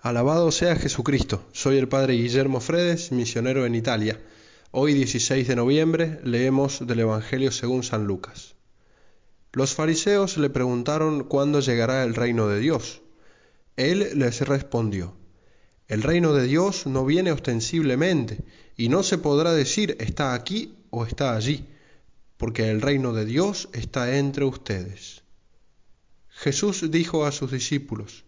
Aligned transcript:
Alabado 0.00 0.52
sea 0.52 0.76
Jesucristo. 0.76 1.44
Soy 1.50 1.76
el 1.76 1.88
Padre 1.88 2.14
Guillermo 2.14 2.60
Fredes, 2.60 3.10
misionero 3.10 3.66
en 3.66 3.74
Italia. 3.74 4.22
Hoy 4.70 4.94
16 4.94 5.48
de 5.48 5.56
noviembre 5.56 6.20
leemos 6.22 6.86
del 6.86 7.00
Evangelio 7.00 7.50
según 7.50 7.82
San 7.82 8.06
Lucas. 8.06 8.54
Los 9.52 9.74
fariseos 9.74 10.38
le 10.38 10.50
preguntaron 10.50 11.24
cuándo 11.24 11.58
llegará 11.58 12.04
el 12.04 12.14
reino 12.14 12.46
de 12.46 12.60
Dios. 12.60 13.02
Él 13.76 14.10
les 14.14 14.40
respondió, 14.42 15.16
el 15.88 16.04
reino 16.04 16.32
de 16.32 16.44
Dios 16.44 16.86
no 16.86 17.04
viene 17.04 17.32
ostensiblemente 17.32 18.44
y 18.76 18.90
no 18.90 19.02
se 19.02 19.18
podrá 19.18 19.52
decir 19.52 19.96
está 19.98 20.32
aquí 20.32 20.76
o 20.90 21.06
está 21.06 21.34
allí, 21.34 21.66
porque 22.36 22.70
el 22.70 22.82
reino 22.82 23.14
de 23.14 23.24
Dios 23.24 23.68
está 23.72 24.16
entre 24.16 24.44
ustedes. 24.44 25.24
Jesús 26.28 26.88
dijo 26.88 27.24
a 27.24 27.32
sus 27.32 27.50
discípulos, 27.50 28.27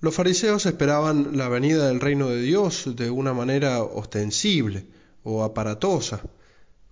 Los 0.00 0.14
fariseos 0.14 0.64
esperaban 0.64 1.36
la 1.36 1.48
venida 1.48 1.88
del 1.88 2.00
reino 2.00 2.28
de 2.28 2.40
Dios 2.40 2.94
de 2.94 3.10
una 3.10 3.32
manera 3.32 3.82
ostensible 3.82 4.86
o 5.24 5.42
aparatosa, 5.42 6.22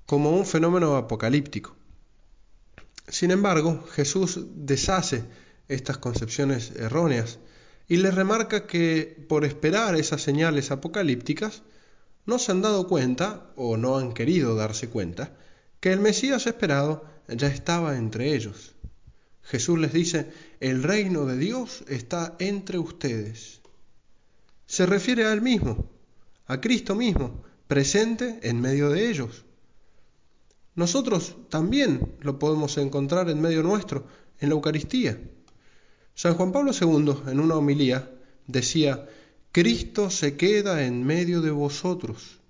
como 0.06 0.36
un 0.36 0.44
fenómeno 0.44 0.96
apocalíptico. 0.96 1.76
Sin 3.06 3.30
embargo, 3.30 3.84
Jesús 3.92 4.40
deshace 4.56 5.24
estas 5.68 5.98
concepciones 5.98 6.72
erróneas 6.76 7.38
y 7.86 7.98
les 7.98 8.14
remarca 8.14 8.66
que 8.66 9.24
por 9.28 9.44
esperar 9.44 9.94
esas 9.94 10.22
señales 10.22 10.72
apocalípticas 10.72 11.62
no 12.24 12.40
se 12.40 12.50
han 12.50 12.62
dado 12.62 12.88
cuenta 12.88 13.52
o 13.54 13.76
no 13.76 13.98
han 13.98 14.12
querido 14.12 14.56
darse 14.56 14.88
cuenta 14.88 15.32
que 15.78 15.92
el 15.92 16.00
Mesías 16.00 16.48
esperado 16.48 17.04
ya 17.28 17.46
estaba 17.46 17.96
entre 17.96 18.34
ellos. 18.34 18.74
Jesús 19.46 19.78
les 19.78 19.92
dice, 19.92 20.30
el 20.58 20.82
reino 20.82 21.24
de 21.24 21.36
Dios 21.38 21.84
está 21.88 22.34
entre 22.40 22.78
ustedes. 22.78 23.60
Se 24.66 24.86
refiere 24.86 25.24
a 25.24 25.32
Él 25.32 25.40
mismo, 25.40 25.88
a 26.46 26.60
Cristo 26.60 26.96
mismo, 26.96 27.44
presente 27.68 28.40
en 28.42 28.60
medio 28.60 28.90
de 28.90 29.08
ellos. 29.08 29.44
Nosotros 30.74 31.36
también 31.48 32.16
lo 32.20 32.40
podemos 32.40 32.76
encontrar 32.76 33.30
en 33.30 33.40
medio 33.40 33.62
nuestro, 33.62 34.06
en 34.40 34.48
la 34.48 34.56
Eucaristía. 34.56 35.20
San 36.14 36.34
Juan 36.34 36.50
Pablo 36.50 36.72
II, 36.72 37.30
en 37.30 37.38
una 37.38 37.54
homilía, 37.54 38.10
decía, 38.48 39.08
Cristo 39.52 40.10
se 40.10 40.36
queda 40.36 40.84
en 40.84 41.04
medio 41.04 41.40
de 41.40 41.52
vosotros, 41.52 42.40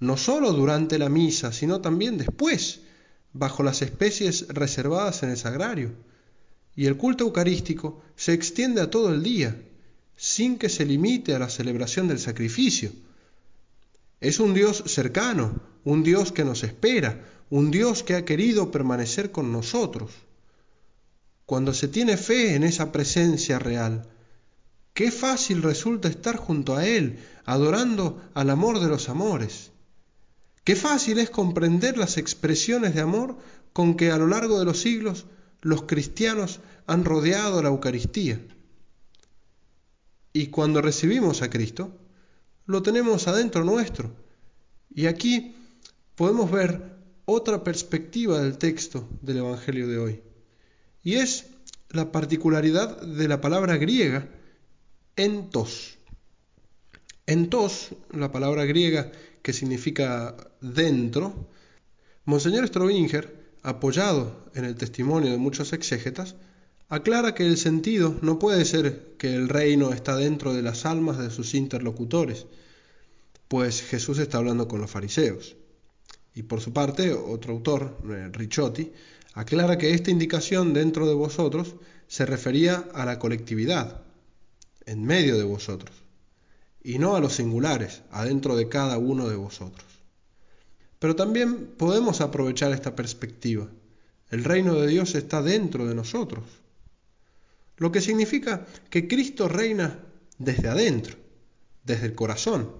no 0.00 0.16
solo 0.16 0.52
durante 0.52 0.98
la 0.98 1.08
misa, 1.08 1.52
sino 1.52 1.80
también 1.80 2.18
después, 2.18 2.80
bajo 3.32 3.62
las 3.62 3.82
especies 3.82 4.48
reservadas 4.48 5.22
en 5.22 5.30
el 5.30 5.36
sagrario. 5.36 5.92
Y 6.74 6.86
el 6.86 6.96
culto 6.96 7.24
eucarístico 7.24 8.02
se 8.16 8.32
extiende 8.32 8.80
a 8.80 8.90
todo 8.90 9.12
el 9.12 9.22
día, 9.22 9.60
sin 10.16 10.58
que 10.58 10.68
se 10.68 10.84
limite 10.84 11.34
a 11.34 11.38
la 11.38 11.48
celebración 11.48 12.08
del 12.08 12.18
sacrificio. 12.18 12.92
Es 14.20 14.40
un 14.40 14.54
Dios 14.54 14.82
cercano, 14.86 15.60
un 15.84 16.02
Dios 16.02 16.32
que 16.32 16.44
nos 16.44 16.64
espera, 16.64 17.24
un 17.50 17.70
Dios 17.70 18.02
que 18.02 18.14
ha 18.14 18.24
querido 18.24 18.70
permanecer 18.70 19.30
con 19.30 19.52
nosotros. 19.52 20.10
Cuando 21.46 21.72
se 21.72 21.88
tiene 21.88 22.16
fe 22.16 22.54
en 22.54 22.64
esa 22.64 22.92
presencia 22.92 23.58
real, 23.58 24.08
qué 24.92 25.10
fácil 25.10 25.62
resulta 25.62 26.08
estar 26.08 26.36
junto 26.36 26.76
a 26.76 26.86
Él, 26.86 27.20
adorando 27.44 28.20
al 28.34 28.50
amor 28.50 28.80
de 28.80 28.88
los 28.88 29.08
amores. 29.08 29.70
Qué 30.68 30.76
fácil 30.76 31.18
es 31.18 31.30
comprender 31.30 31.96
las 31.96 32.18
expresiones 32.18 32.94
de 32.94 33.00
amor 33.00 33.38
con 33.72 33.96
que 33.96 34.10
a 34.10 34.18
lo 34.18 34.26
largo 34.26 34.58
de 34.58 34.66
los 34.66 34.78
siglos 34.78 35.24
los 35.62 35.84
cristianos 35.84 36.60
han 36.86 37.06
rodeado 37.06 37.62
la 37.62 37.70
Eucaristía. 37.70 38.38
Y 40.34 40.48
cuando 40.48 40.82
recibimos 40.82 41.40
a 41.40 41.48
Cristo, 41.48 41.96
lo 42.66 42.82
tenemos 42.82 43.28
adentro 43.28 43.64
nuestro. 43.64 44.14
Y 44.94 45.06
aquí 45.06 45.56
podemos 46.14 46.50
ver 46.50 46.98
otra 47.24 47.64
perspectiva 47.64 48.38
del 48.38 48.58
texto 48.58 49.08
del 49.22 49.38
Evangelio 49.38 49.88
de 49.88 49.96
hoy. 49.96 50.22
Y 51.02 51.14
es 51.14 51.46
la 51.88 52.12
particularidad 52.12 53.00
de 53.00 53.26
la 53.26 53.40
palabra 53.40 53.78
griega 53.78 54.28
entos. 55.16 55.96
Entos, 57.24 57.94
la 58.10 58.30
palabra 58.30 58.66
griega 58.66 59.10
que 59.48 59.54
significa 59.54 60.36
dentro, 60.60 61.48
Monseñor 62.26 62.68
Strobinger, 62.68 63.54
apoyado 63.62 64.50
en 64.54 64.66
el 64.66 64.74
testimonio 64.74 65.30
de 65.30 65.38
muchos 65.38 65.72
exégetas, 65.72 66.34
aclara 66.90 67.34
que 67.34 67.46
el 67.46 67.56
sentido 67.56 68.14
no 68.20 68.38
puede 68.38 68.66
ser 68.66 69.14
que 69.16 69.34
el 69.34 69.48
reino 69.48 69.94
está 69.94 70.16
dentro 70.16 70.52
de 70.52 70.60
las 70.60 70.84
almas 70.84 71.16
de 71.16 71.30
sus 71.30 71.54
interlocutores, 71.54 72.44
pues 73.48 73.80
Jesús 73.80 74.18
está 74.18 74.36
hablando 74.36 74.68
con 74.68 74.82
los 74.82 74.90
fariseos. 74.90 75.56
Y 76.34 76.42
por 76.42 76.60
su 76.60 76.74
parte, 76.74 77.14
otro 77.14 77.54
autor, 77.54 77.96
eh, 78.10 78.28
Ricciotti, 78.30 78.92
aclara 79.32 79.78
que 79.78 79.94
esta 79.94 80.10
indicación 80.10 80.74
dentro 80.74 81.06
de 81.06 81.14
vosotros 81.14 81.74
se 82.06 82.26
refería 82.26 82.84
a 82.92 83.06
la 83.06 83.18
colectividad, 83.18 84.02
en 84.84 85.06
medio 85.06 85.38
de 85.38 85.44
vosotros 85.44 86.07
y 86.82 86.98
no 86.98 87.16
a 87.16 87.20
los 87.20 87.34
singulares, 87.34 88.02
adentro 88.10 88.56
de 88.56 88.68
cada 88.68 88.98
uno 88.98 89.28
de 89.28 89.36
vosotros. 89.36 89.86
Pero 90.98 91.16
también 91.16 91.74
podemos 91.76 92.20
aprovechar 92.20 92.72
esta 92.72 92.96
perspectiva. 92.96 93.68
El 94.30 94.44
reino 94.44 94.74
de 94.74 94.86
Dios 94.86 95.14
está 95.14 95.42
dentro 95.42 95.86
de 95.86 95.94
nosotros, 95.94 96.44
lo 97.76 97.92
que 97.92 98.00
significa 98.00 98.66
que 98.90 99.06
Cristo 99.08 99.48
reina 99.48 100.00
desde 100.38 100.68
adentro, 100.68 101.16
desde 101.84 102.06
el 102.06 102.14
corazón. 102.14 102.70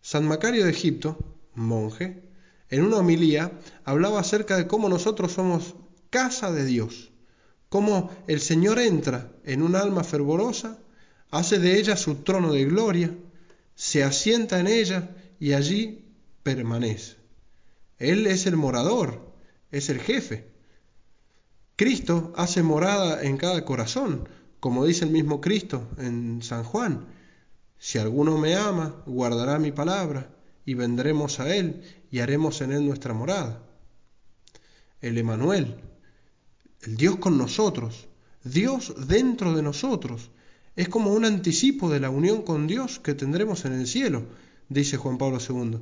San 0.00 0.26
Macario 0.26 0.64
de 0.64 0.70
Egipto, 0.70 1.18
monje, 1.54 2.22
en 2.70 2.82
una 2.82 2.98
homilía 2.98 3.52
hablaba 3.84 4.20
acerca 4.20 4.56
de 4.56 4.66
cómo 4.66 4.88
nosotros 4.88 5.32
somos 5.32 5.74
casa 6.10 6.50
de 6.50 6.64
Dios, 6.64 7.10
cómo 7.68 8.10
el 8.26 8.40
Señor 8.40 8.78
entra 8.78 9.32
en 9.44 9.62
un 9.62 9.76
alma 9.76 10.04
fervorosa 10.04 10.78
hace 11.30 11.58
de 11.58 11.78
ella 11.78 11.96
su 11.96 12.16
trono 12.16 12.52
de 12.52 12.64
gloria, 12.64 13.14
se 13.74 14.02
asienta 14.02 14.58
en 14.60 14.66
ella 14.66 15.16
y 15.38 15.52
allí 15.52 16.04
permanece. 16.42 17.16
Él 17.98 18.26
es 18.26 18.46
el 18.46 18.56
morador, 18.56 19.32
es 19.70 19.88
el 19.88 20.00
jefe. 20.00 20.48
Cristo 21.76 22.32
hace 22.36 22.62
morada 22.62 23.22
en 23.22 23.36
cada 23.36 23.64
corazón, 23.64 24.28
como 24.60 24.84
dice 24.84 25.04
el 25.04 25.10
mismo 25.10 25.40
Cristo 25.40 25.88
en 25.98 26.42
San 26.42 26.64
Juan. 26.64 27.06
Si 27.78 27.98
alguno 27.98 28.38
me 28.38 28.56
ama, 28.56 29.02
guardará 29.06 29.58
mi 29.58 29.70
palabra, 29.70 30.30
y 30.64 30.74
vendremos 30.74 31.40
a 31.40 31.54
Él 31.54 31.82
y 32.10 32.18
haremos 32.18 32.60
en 32.60 32.72
Él 32.72 32.86
nuestra 32.86 33.14
morada. 33.14 33.62
El 35.00 35.16
Emanuel, 35.16 35.80
el 36.82 36.96
Dios 36.96 37.16
con 37.16 37.38
nosotros, 37.38 38.08
Dios 38.44 38.94
dentro 39.06 39.54
de 39.54 39.62
nosotros, 39.62 40.30
es 40.78 40.88
como 40.88 41.12
un 41.12 41.24
anticipo 41.24 41.90
de 41.90 41.98
la 41.98 42.08
unión 42.08 42.42
con 42.42 42.68
Dios 42.68 43.00
que 43.00 43.12
tendremos 43.12 43.64
en 43.64 43.72
el 43.72 43.88
cielo, 43.88 44.26
dice 44.68 44.96
Juan 44.96 45.18
Pablo 45.18 45.38
II. 45.40 45.80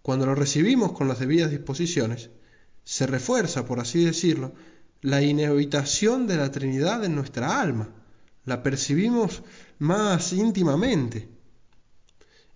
Cuando 0.00 0.26
lo 0.26 0.36
recibimos 0.36 0.92
con 0.92 1.08
las 1.08 1.18
debidas 1.18 1.50
disposiciones, 1.50 2.30
se 2.84 3.08
refuerza, 3.08 3.66
por 3.66 3.80
así 3.80 4.04
decirlo, 4.04 4.54
la 5.00 5.22
inevitación 5.22 6.28
de 6.28 6.36
la 6.36 6.52
Trinidad 6.52 7.04
en 7.04 7.16
nuestra 7.16 7.60
alma, 7.60 7.88
la 8.44 8.62
percibimos 8.62 9.42
más 9.80 10.32
íntimamente. 10.32 11.28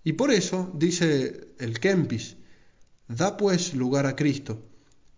Y 0.05 0.13
por 0.13 0.31
eso, 0.31 0.71
dice 0.73 1.49
el 1.59 1.81
Kempis, 1.81 2.37
da 3.09 3.35
pues 3.35 3.73
lugar 3.73 4.05
a 4.05 4.15
Cristo, 4.15 4.63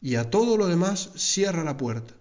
y 0.01 0.15
a 0.15 0.31
todo 0.31 0.57
lo 0.57 0.65
demás 0.65 1.11
cierra 1.15 1.63
la 1.63 1.77
puerta. 1.77 2.15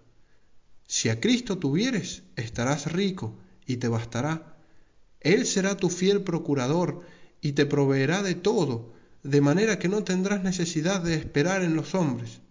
Si 0.85 1.09
a 1.09 1.19
Cristo 1.19 1.57
tuvieres, 1.57 2.21
estarás 2.35 2.91
rico 2.91 3.35
y 3.69 3.77
te 3.77 3.87
bastará. 3.87 4.57
Él 5.19 5.45
será 5.45 5.77
tu 5.77 5.89
fiel 5.89 6.23
procurador 6.23 7.03
y 7.39 7.51
te 7.51 7.67
proveerá 7.67 8.23
de 8.23 8.33
todo, 8.33 8.93
de 9.21 9.41
manera 9.41 9.77
que 9.77 9.87
no 9.87 10.03
tendrás 10.03 10.43
necesidad 10.43 11.01
de 11.01 11.13
esperar 11.13 11.61
en 11.61 11.75
los 11.75 11.93
hombres, 11.93 12.41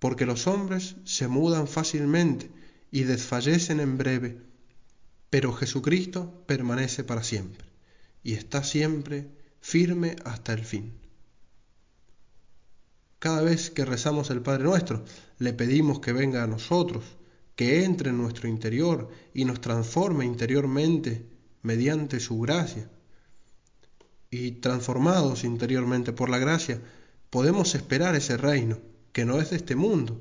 porque 0.00 0.26
los 0.26 0.48
hombres 0.48 0.96
se 1.04 1.28
mudan 1.28 1.68
fácilmente 1.68 2.50
y 2.90 3.04
desfallecen 3.04 3.78
en 3.78 3.96
breve, 3.96 4.42
pero 5.30 5.52
Jesucristo 5.52 6.44
permanece 6.46 7.04
para 7.04 7.22
siempre 7.22 7.64
y 8.24 8.32
está 8.32 8.64
siempre 8.64 9.28
firme 9.60 10.16
hasta 10.24 10.52
el 10.52 10.64
fin. 10.64 10.94
Cada 13.20 13.40
vez 13.42 13.70
que 13.70 13.84
rezamos 13.84 14.30
el 14.30 14.42
Padre 14.42 14.64
nuestro, 14.64 15.04
le 15.38 15.52
pedimos 15.52 16.00
que 16.00 16.12
venga 16.12 16.42
a 16.42 16.48
nosotros, 16.48 17.04
que 17.56 17.84
entre 17.84 18.10
en 18.10 18.18
nuestro 18.18 18.48
interior 18.48 19.08
y 19.34 19.44
nos 19.44 19.60
transforme 19.60 20.24
interiormente 20.24 21.26
mediante 21.62 22.20
su 22.20 22.38
gracia. 22.38 22.88
Y 24.30 24.52
transformados 24.52 25.42
interiormente 25.42 26.12
por 26.12 26.28
la 26.28 26.38
gracia, 26.38 26.80
podemos 27.30 27.74
esperar 27.74 28.14
ese 28.14 28.36
reino, 28.36 28.78
que 29.12 29.24
no 29.24 29.40
es 29.40 29.50
de 29.50 29.56
este 29.56 29.74
mundo, 29.74 30.20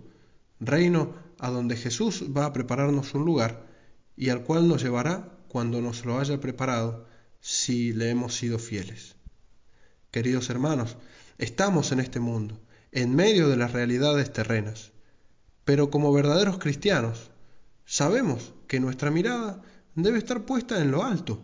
reino 0.60 1.14
a 1.38 1.50
donde 1.50 1.76
Jesús 1.76 2.24
va 2.36 2.46
a 2.46 2.54
prepararnos 2.54 3.14
un 3.14 3.26
lugar 3.26 3.68
y 4.16 4.30
al 4.30 4.44
cual 4.44 4.68
nos 4.68 4.82
llevará 4.82 5.38
cuando 5.50 5.82
nos 5.82 6.06
lo 6.06 6.20
haya 6.20 6.40
preparado 6.40 7.06
si 7.42 7.92
le 7.94 8.10
hemos 8.10 8.36
sido 8.36 8.60
fieles. 8.60 9.16
Queridos 10.12 10.50
hermanos, 10.50 10.96
estamos 11.38 11.92
en 11.92 12.00
este 12.00 12.22
mundo, 12.22 12.62
en 12.94 13.14
medio 13.14 13.50
de 13.50 13.58
las 13.58 13.74
realidades 13.74 14.32
terrenas, 14.32 14.94
pero 15.66 15.90
como 15.90 16.14
verdaderos 16.14 16.60
cristianos, 16.60 17.32
sabemos 17.86 18.54
que 18.68 18.80
nuestra 18.80 19.12
mirada 19.12 19.62
debe 19.96 20.20
estar 20.20 20.46
puesta 20.46 20.82
en 20.82 20.92
lo 20.92 21.04
alto, 21.04 21.44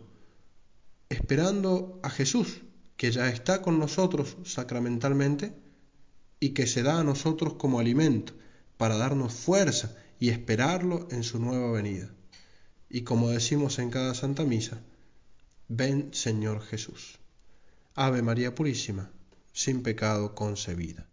esperando 1.08 2.00
a 2.02 2.10
Jesús, 2.10 2.62
que 2.96 3.10
ya 3.10 3.28
está 3.28 3.62
con 3.62 3.78
nosotros 3.78 4.36
sacramentalmente 4.44 5.54
y 6.38 6.50
que 6.50 6.66
se 6.66 6.82
da 6.82 7.00
a 7.00 7.04
nosotros 7.04 7.54
como 7.54 7.80
alimento 7.80 8.32
para 8.76 8.96
darnos 8.96 9.34
fuerza 9.34 9.96
y 10.18 10.30
esperarlo 10.30 11.08
en 11.10 11.24
su 11.24 11.40
nueva 11.40 11.72
venida. 11.72 12.08
Y 12.88 13.02
como 13.02 13.30
decimos 13.30 13.78
en 13.78 13.90
cada 13.90 14.14
Santa 14.14 14.44
Misa, 14.44 14.80
ven 15.68 16.14
Señor 16.14 16.62
Jesús. 16.62 17.18
Ave 17.94 18.22
María 18.22 18.54
Purísima, 18.54 19.10
sin 19.52 19.82
pecado 19.82 20.34
concebida. 20.34 21.11